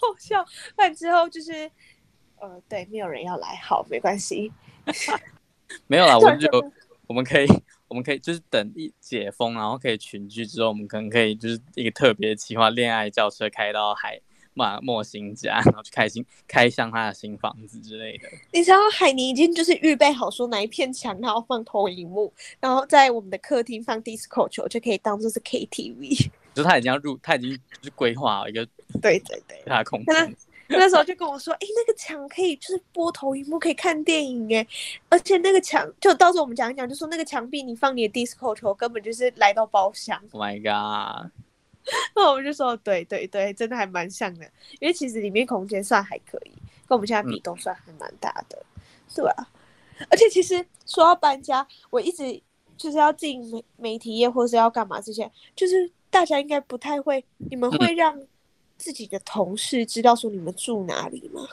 [0.00, 0.46] 好笑。
[0.76, 1.68] 那之后就是，
[2.36, 4.52] 呃，对，没有人要来，好，没关系。
[5.88, 6.48] 没有啦，我们就
[7.08, 7.46] 我们可以，
[7.88, 14.20] 我们可以就是等一解封，然后可以群聚之后，我们可能可以就是一个特别计划，恋爱轿车开到海。
[14.58, 18.26] 马莫新家，然后去开心开箱他的新房子之类的。
[18.54, 26.30] 你知道海尼已经就是预备好说哪一片墙他要放投影幕，然后在我们的客厅放 disco 球就可以当做是 KTV。
[26.54, 28.66] 就是他已经要入，他已经就是规划了一个
[29.02, 30.34] 对对对他的空间。
[30.68, 34.66] 那那时候就跟我说，哎、欸，那个墙可以就是播投影幕，可以看电影哎，
[35.08, 40.20] 而且那个墙就到时候我们讲一讲，就说那个墙壁你放你的 disco 球根本就是来到包厢。
[40.32, 41.30] Oh my god！
[42.16, 44.44] 那我们就说，对对对，真的还蛮像的，
[44.80, 46.50] 因为其实里面空间算还可以，
[46.86, 48.60] 跟我们现在比都算还蛮大的，
[49.14, 49.46] 对吧、啊？
[50.10, 52.42] 而且其实说要搬家，我一直
[52.76, 58.20] 就是要进媒媒体业或是要干嘛之前，就是大家应该不太会，你们会让
[58.76, 61.46] 自己的同事知道说你们住哪里吗？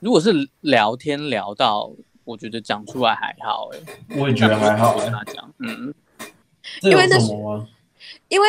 [0.00, 1.90] 如果是聊天聊到，
[2.24, 3.78] 我觉得讲出来还好哎，
[4.18, 5.10] 我也觉得还好哎，
[5.58, 5.94] 嗯，
[6.82, 7.32] 因为那是
[8.28, 8.46] 因为。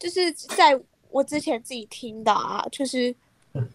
[0.00, 3.12] 就是在我之前自己听到啊，就是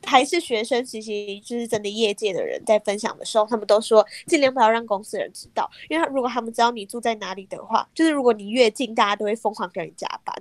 [0.06, 10.34] 还是学生其实，就是真的业界的人在分享的时候，他们都说尽量不要让公司人知道，因为如果他们知道你住在哪里的话，就是如果你越近，大家都会疯狂跟你加班。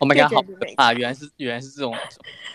[0.00, 0.42] 我们刚好
[0.76, 1.94] 啊，原来是原来是这种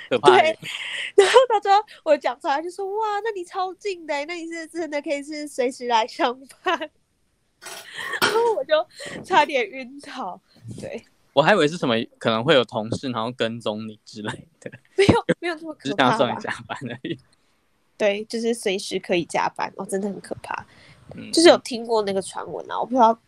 [0.10, 0.38] 可怕。
[0.38, 0.58] 对，
[1.16, 1.72] 然后他说
[2.04, 6.78] 我讲出来就说哇，那你超近的，那你是真的可以是随时来上班，
[8.22, 10.42] 然后我就差点晕倒，
[10.82, 11.06] 对。
[11.34, 17.20] 我还以为是什么可能会有同事然后跟踪你之类的，没有没有这么可怕，只想送你加班而已。
[17.98, 20.66] 对，就是随时可以加班哦，真的很可怕。
[21.14, 23.20] 嗯，就是有听过那个传闻啊，我不知道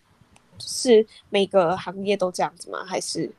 [0.58, 2.86] 是每个行业都这样子吗？
[2.86, 3.30] 还是？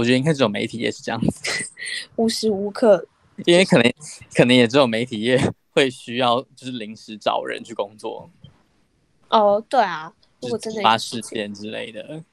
[0.00, 1.68] 我觉得应该只有媒体业是这样子，
[2.16, 3.06] 无时无刻，
[3.44, 3.92] 因为可能
[4.34, 5.38] 可能也只有媒体业
[5.72, 8.30] 会需要就是临时找人去工作。
[9.28, 10.10] 哦，对啊，
[10.40, 12.24] 如果真的发事件之类的。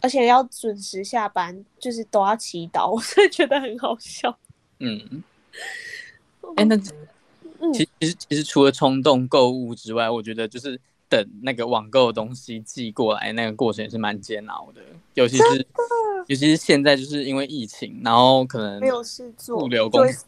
[0.00, 4.36] 而且要准时下班，就是都要祈祷， 我真的觉得很好笑。
[4.80, 5.22] 嗯，
[6.56, 6.88] 哎、欸，那其
[7.84, 10.80] 实其实其实除了冲动购物之外，我觉得就是
[11.12, 14.80] 等那个网购的东西寄过来，那个过程也是蛮煎熬的。
[15.12, 15.66] 尤其是
[16.26, 20.26] 尤其是现在，就是因为疫情，然后可能没有事做，物流公司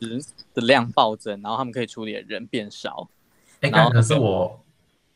[0.53, 3.09] 的量暴增，然后他们可以处理的人变少。
[3.62, 4.61] 哎、欸，然后可是我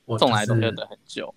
[0.06, 1.34] 我送来都要等很久。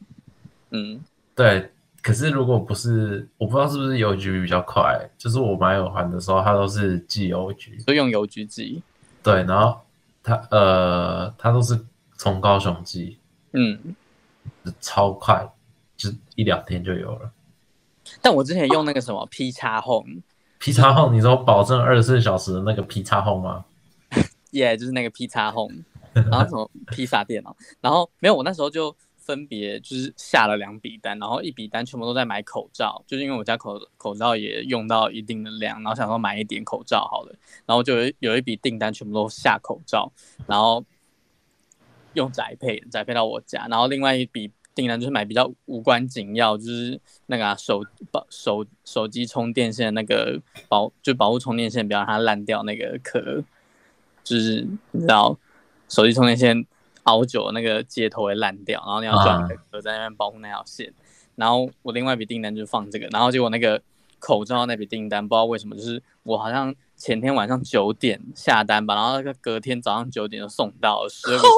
[0.70, 1.04] 嗯，
[1.36, 1.70] 对。
[2.02, 8.82] 可是如果不是，我不知道是不是邮局比较快，就是我买耳环的时候，它都是寄邮局，都用邮局寄。
[9.22, 9.80] 对，然后
[10.24, 11.80] 它呃，它都是
[12.18, 13.20] 从高雄寄，
[13.52, 13.96] 嗯，
[14.80, 15.48] 超快，
[15.96, 17.32] 就一两天就有了。
[18.22, 23.66] 但我之前用那个什么 P 叉 Home，P 叉 Home，你说保证二十四小时的那个 P 叉 Home 吗？
[24.52, 28.96] 耶，yeah, 就是那个 P 叉 Home，然后什么披萨电脑，然后没有，我那时候就。
[29.24, 37.36] 分别就是下了两笔单，然后一笔单全部都在买口罩，就是因为我家口口罩也用到一定的量，然后想说买一点口罩好了，
[37.68, 40.12] 然后就有有一笔订单全部都下口罩，
[40.48, 40.84] 然后
[42.14, 53.44] 用宅配宅配到我家，然后另外一笔订单就是买比较无关紧要，就是那个、啊、手保手手机充电线那个保就保护充电线不要让它烂掉那个壳，
[54.24, 55.38] 就是你知道
[55.88, 56.66] 手机充电线。
[57.06, 60.88] 熬久那个接头会烂掉，然后你要装一个壳在那边保护那条线。
[60.88, 60.94] 啊、
[61.34, 63.82] 然后我另外一笔订单就放这个，然后结果那个
[64.20, 71.50] 口罩那笔订单不知道为什么，就是我好像前天晚上九点下单吧，然后那个隔天早上九点就送到了，十二个小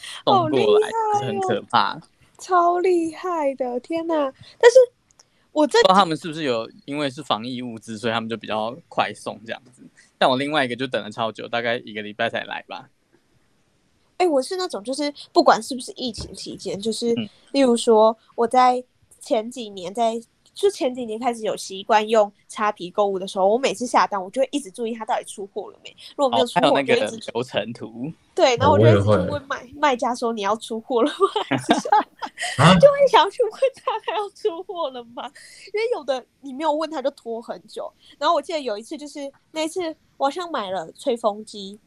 [0.00, 2.00] 时送过来，哦、很可怕，
[2.38, 4.14] 超厉害的天哪！
[4.58, 4.78] 但是
[5.52, 9.82] 我这不知道他们是不是有因为是防疫物资，所以他们就比较快送这样子。
[10.18, 12.88] 但我另外一个就等了超久，大概一个礼拜才来吧。
[14.18, 17.14] 哎、欸，我是那种，就是不管是不是疫情期间，就是
[17.52, 18.84] 例如说我在
[19.18, 20.20] 前几年在，
[20.60, 25.90] 就前几年开始有习惯用擦皮购物的时候，我每次下单，我就会一直注意它到底出货了没。
[26.14, 28.12] 如果没有出货，我就一直流程图。
[28.34, 31.16] 对，然后我就一直问卖卖家说，你要出货了吗？
[32.78, 35.24] 就会想要去问他他要出货了吗？
[35.72, 37.90] 因为有的你没有问他就拖很久。
[38.18, 41.80] 然后我记得有一次就是那一次，我好像买了吹风机。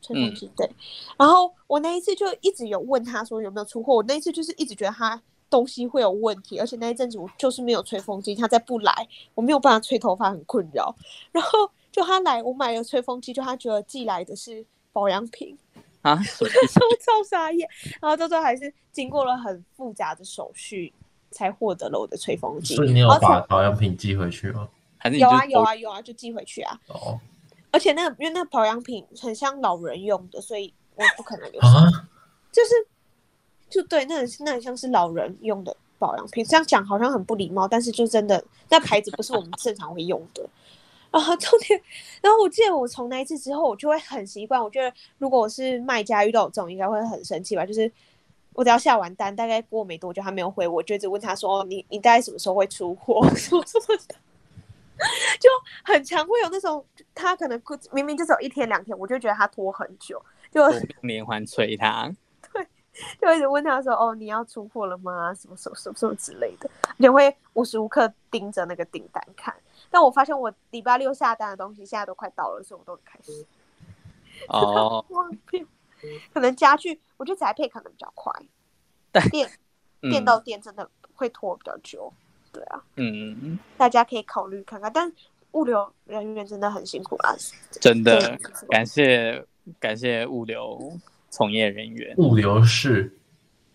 [0.00, 0.68] 吹风机对，
[1.16, 3.94] 然后我那一次就一直有问他说有没有出货。
[3.94, 10.94] 我那一次就是一直觉得他东西会有问题，而且那一阵子我就是没有吹风机，他再不来，我没有办法吹头发，很困扰。
[11.32, 15.56] 然后就他来，我买了吹风机，就他觉得寄来的是保养品，
[16.02, 17.68] 啊， 我那时候超傻眼，
[18.00, 20.92] 然后到最后还是经过了很复杂的手续，
[21.30, 22.74] 才获得了我的吹风机。
[22.74, 24.68] 所以你有把保养品寄回去吗？
[24.98, 26.80] 还是有啊有啊有啊，就寄回去啊。
[26.88, 27.20] 哦。
[27.70, 31.60] 而且那个因为那个保养品很像老人用的，所以我不可能留。
[31.60, 31.90] 啊？
[32.52, 32.70] 就是，
[33.74, 36.44] 就对，那很那很像是老人用的保养品。
[36.44, 40.48] 这样讲好像很不礼貌，但是就真的那牌子不是我们正常会用的。
[41.10, 41.80] 然后重点，
[42.22, 44.62] 然后我记得我从那一次之后，我就会很习惯。
[44.62, 47.66] 我觉得如果我是卖家遇到这种，应该会很生气吧？
[47.66, 47.90] 就是
[48.52, 54.14] 我只要下完单，大概过没多久，他没有回我，就一直问他说：“你你大概什么时候会出货？” 什么什么的，
[55.40, 55.50] 就
[55.84, 57.60] 很常会有那种他可能
[57.92, 60.62] 明明就只有一天两天，我就觉得他拖很久，就
[61.00, 62.12] 连环催他。
[63.20, 65.34] 对，就一直问他说：“哦，你要出货了吗？
[65.34, 69.54] 什么什么什么什么之类的。”也会无时无刻盯着那个订单看。
[69.90, 73.44] 但我发现我礼拜六下单的东西现在都快到了，所以我都很开心。
[74.48, 75.04] 哦，
[76.32, 78.32] 可能家具，我觉得宅配可能比较快，
[79.10, 79.50] 但店
[80.00, 82.12] 店到店真的会拖比较久。
[82.52, 84.92] 对啊，嗯，大家可以考虑看看。
[84.92, 85.12] 但
[85.52, 87.34] 物流人员真的很辛苦啊，
[87.80, 89.44] 真的感谢
[89.80, 90.92] 感谢物流
[91.34, 93.12] 从业人员，物流室，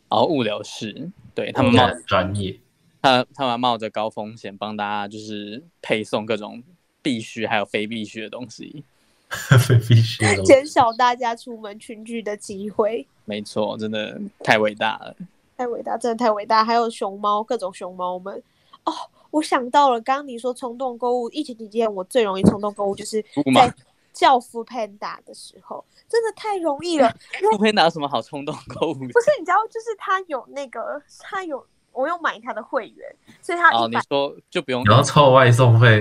[0.08, 2.58] 然后物流室，对他们冒专业。
[3.02, 6.64] 他他们冒着高风险帮大家就是配送各种
[7.02, 8.82] 必须还有非必须的东西，
[9.28, 13.06] 非必须的， 减少大家出门群聚的机会。
[13.26, 15.14] 没错，真的太伟大了，
[15.58, 16.64] 太伟大，真的太伟大。
[16.64, 18.42] 还有熊猫，各种熊猫们。
[18.86, 18.94] 哦，
[19.32, 23.22] 我想到了，刚刚你说冲动购物，疫情期间我最容易冲动购物就是
[23.54, 23.74] 在
[24.20, 27.10] 叫 foodpanda 的时候，真的太容易了。
[27.54, 28.94] foodpanda 有什么好冲动购物？
[28.94, 31.66] 不是，你知道，就是他有那个，他有。
[31.92, 36.00] 我有买他的会员，所以他哦，你说就不用，然后凑外送费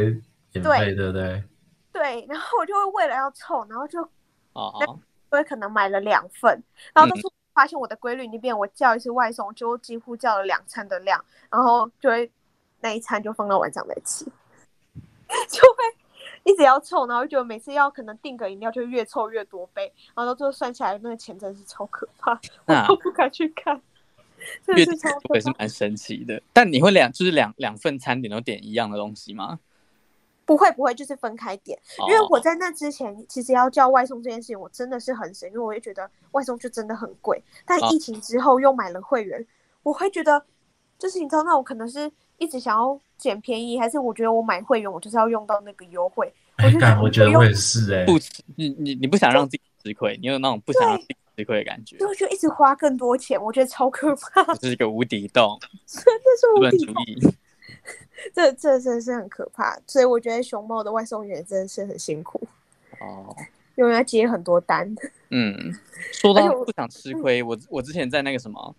[0.53, 1.43] 免费，对不对？
[1.91, 4.01] 对，然后我就会为了要凑，然后就
[4.53, 5.01] 哦哦，
[5.31, 12.31] 我也可能买了两份，然后但是发现我的规律那边，我叫一次外送就几乎叫了两餐的量，然后就会
[12.81, 14.25] 那一餐就放到晚上再吃，
[15.49, 15.97] 就会
[16.45, 22.33] 一直要凑，然后就觉得每次要可能订个饮料就越凑越多杯，然后到最后算起来那个钱真是超可怕，
[22.67, 23.81] 我都不敢去看。
[24.69, 24.87] 月
[25.29, 29.59] 我也是蛮神奇的，但你会两就是两两份餐点都点一样的东西吗？
[30.47, 31.79] 不会不会，就是分开点。
[32.09, 37.43] 因为我在那之前其实要叫外送这件事情，我真的是很神，因为我也觉得外送就真的很贵。
[37.67, 39.45] 但疫情之后又买了会员，
[39.83, 40.43] 我会觉得
[40.99, 46.33] 就是你知道，那我可能是一直想要捡便宜，还是我觉得我买会员我就是要用到那个优惠。
[46.65, 48.19] 我就我觉得我也是哎，不，
[48.57, 51.17] 你你你不想让自己吃亏，你有那种不想让自己。
[51.37, 54.43] 吃亏的感觉，就就一直花更多钱，我觉得超可怕。
[54.57, 56.85] 这是一个无底洞， 真的是无底
[57.23, 57.33] 洞。
[58.35, 62.41] 这这真的是很可怕，所以我觉得熊猫的外送员真的是很辛苦
[62.99, 63.37] 哦，
[63.77, 64.93] 因为要接很多单。
[65.31, 65.73] 嗯，
[66.13, 68.75] 说到不想吃亏，我我之前在那个什么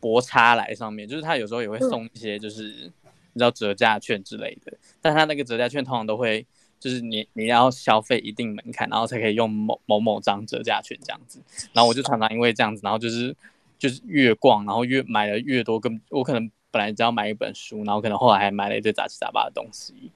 [0.00, 2.92] 博叉来上面，就是他有时候也会送一些，就是、嗯、
[3.32, 6.46] 你知道折价券之类的，但他那个折价券通常都会。
[6.80, 11.38] 就是你你要消费一定门槛，然后才可以用某某某张折价券这样子。
[11.74, 13.36] 然后我就常常因为这样子，然后就是
[13.78, 15.78] 就是越逛，然后越买的越多。
[15.78, 20.10] 跟我可能本来只要买一本书，然后可能后来还买了一堆杂七杂八的东西。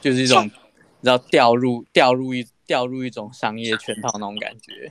[0.00, 0.50] 就是一种你
[1.02, 4.88] 知道掉入掉入一掉入一种商业圈套那种感觉，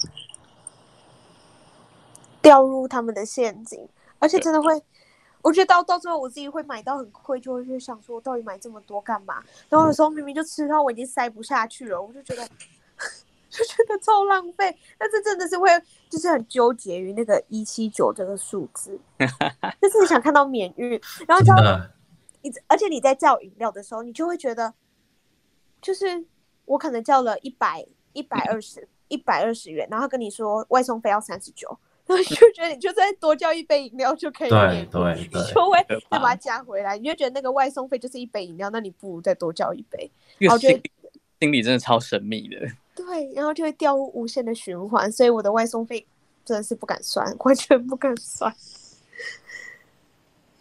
[2.43, 3.87] 掉入他们的陷阱，
[4.25, 4.81] 而且真的会。
[5.43, 9.43] 我觉得到到最后我自己会买到很亏，就会去想说，我到底买这么多干嘛？
[9.69, 12.41] 然后有时候明明就吃到我已经塞不下去了，我就觉得
[13.51, 14.75] 就觉得超浪费。
[14.97, 15.69] 但是真的是会
[16.09, 18.99] 就是很纠结于那个一七九这个数字，
[19.79, 21.53] 就是你想看到免运，然后叫
[22.41, 24.73] 你，而且你在叫饮料的时候，你就会觉得，
[25.79, 26.25] 就是
[26.65, 31.77] 我可能叫了一百一百二十一百二十元，然后跟你说外送费要三十九。
[32.07, 36.97] 然后就觉得你就再多叫一杯饮料就可以免，对对对，就会再把它加回来。
[36.97, 40.09] 你就觉得那个外送费就是一杯饮料，那你不如再多叫一杯。
[40.37, 42.57] 然后就心里真的超神秘的。
[42.95, 46.05] 对，然后就会掉入无限的循环，所以我的外送费
[46.45, 48.55] 真的是不敢算，完全不敢算。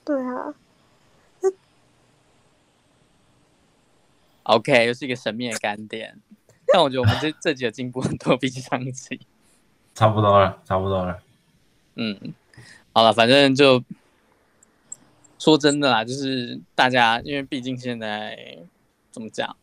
[0.04, 0.54] 对啊。
[4.44, 6.18] OK，又是一个神秘的干点，
[6.72, 9.18] 但我觉得我们这 这集的进步很多，比起上一期。
[9.94, 11.18] 差不多了，差不多了。
[11.96, 12.34] 嗯，
[12.92, 13.82] 好了，反正就
[15.38, 18.58] 说真的啦，就是大家，因为毕竟现在
[19.12, 19.56] 怎么讲，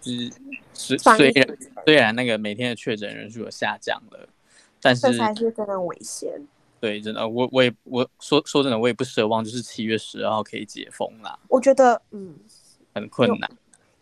[0.00, 0.32] 就是
[0.72, 4.28] 虽虽然虽然那个每天的确诊人数有下降了，
[4.80, 6.46] 但是还是真的危险。
[6.78, 11.36] 对，真的，我我也我说说真的，我也不奢望就是七月十二号可以解封啦。
[11.48, 12.36] 我觉得，嗯，
[12.94, 13.50] 很困难。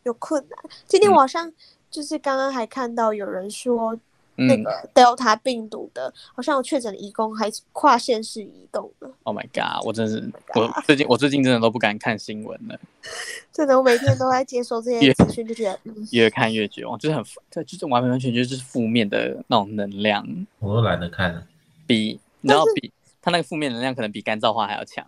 [0.03, 0.59] 有困难。
[0.87, 1.51] 今天晚上
[1.91, 3.99] 就是刚刚还看到有人说。
[4.37, 9.11] 那个 Delta 病毒的，好像有确诊的移工还跨县市移动了。
[9.22, 9.85] Oh my god！
[9.87, 10.18] 我真是
[10.55, 12.78] ，oh、我最近我最近真的都不敢看新闻了。
[13.53, 15.78] 真的，我每天都在接收这些 资讯，就觉得
[16.11, 20.26] 越看越绝望，就是很，对，就是完完全全就是负面的那种能量。
[20.59, 21.47] 我都懒得看了。
[21.87, 25.07] 比你知道比他那个负面能量可能比干燥花还要强。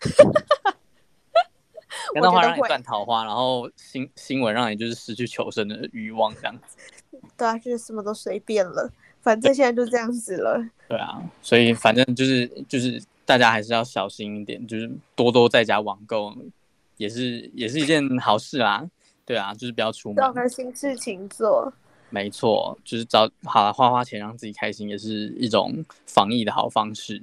[2.14, 6.76] 干燥花让你断桃花，然后新新闻让你就是失去求生的欲望，这样子。
[7.36, 8.90] 对啊，就是什么都随便了，
[9.20, 10.62] 反正现在就这样子了。
[10.88, 16.34] 对，啊，所以反正就是就是大家还是要小心一点，就是多多在家网购，
[16.96, 18.88] 也是也是一件好事啦。
[19.24, 21.72] 对啊，就是不要出门，找个新事情做。
[22.08, 27.22] 没错，就是找好了花花钱让自己开心，也是一种防疫的好方式。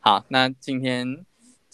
[0.00, 1.24] 好，那今天。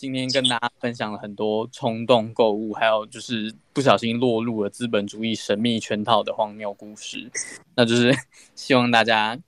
[0.00, 7.30] 今天跟大家分享了很多冲动购物，还有就是不小心落入了资本主义神秘圈套的荒谬故事。
[7.74, 8.10] 那就是
[8.56, 9.38] 希望大家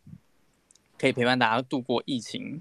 [0.98, 2.60] 可以陪伴大家度过疫情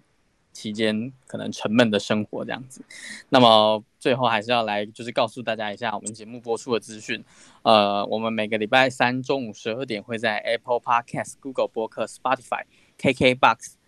[0.53, 2.81] 期间可能沉闷的生活这样子。
[3.27, 7.21] 那么最后还是要来就是告诉大家一下我们节目播出的资讯。
[7.63, 12.63] 呃，我们每个礼拜三中午十二点会在 Apple Podcast、Google 播客、Spotify、
[12.97, 13.80] KKBox。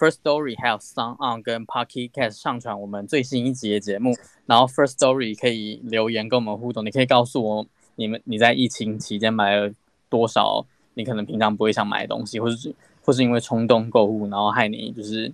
[0.00, 9.70] First Story 还有 SoundOn 跟 Pocket Cast 上传我们最新一集的节目，然后 First Story 可以留言跟我们互动，你可以告诉我你们你在疫情期间买了
[10.08, 15.30] 多少你可能平常不会想买的东西，或是或是因为冲动购物，然后害你就是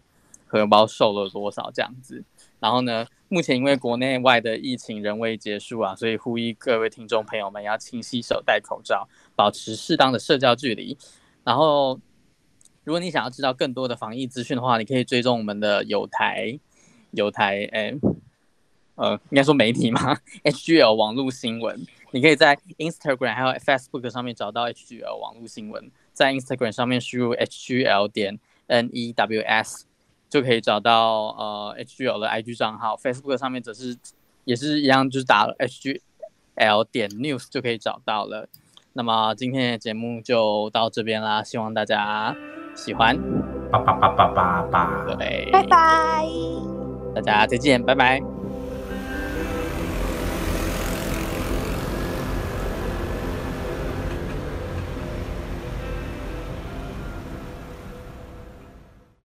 [0.49, 2.25] 荷包瘦了多少这样子。
[2.59, 10.99] 然后呢，目前因为国内外的疫情仍未结束啊，所以呼吁各位听众朋友们要勤洗手、戴口罩、保持适当的社交距离，
[11.45, 12.01] 然后。
[12.87, 16.57] 如果你想要知道更多的防疫资讯的话，你可以追踪我们的有台，
[17.11, 17.93] 有台，哎，
[18.95, 21.84] 呃，应该说媒体嘛，HGL 网络新闻。
[22.12, 29.82] 你可以在 Instagram 还有 Facebook 上面找到 HGL 网络新闻，在 Instagram 上面输入 HGL 点 NEWS
[30.30, 32.97] 就可以找到呃 HGL 的 IG 账号。
[32.97, 33.99] Facebook 上面则是
[34.45, 38.49] 也是一样，就是打 HGL 点 News 就可以找到了。
[38.93, 42.37] 那么今天的节目就到这边啦，希望大家。
[42.77, 43.18] 喜欢，
[43.72, 46.24] 叭叭叭叭叭叭，对，拜拜，
[47.14, 48.20] 大家再见，拜拜。